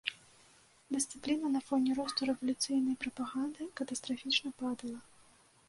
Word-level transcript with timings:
Дысцыпліна 0.95 1.51
на 1.55 1.61
фоне 1.67 1.91
росту 1.99 2.21
рэвалюцыйнай 2.31 2.95
прапаганды 3.05 3.69
катастрафічна 3.81 4.49
падала. 4.67 4.99